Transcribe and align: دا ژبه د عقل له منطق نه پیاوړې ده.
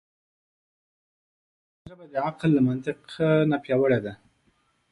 دا 1.81 1.85
ژبه 1.89 2.05
د 2.13 2.15
عقل 2.27 2.49
له 2.57 2.61
منطق 2.67 2.99
نه 3.49 3.57
پیاوړې 3.63 3.99
ده. 4.05 4.13